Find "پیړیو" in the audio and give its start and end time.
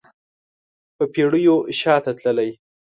1.13-1.57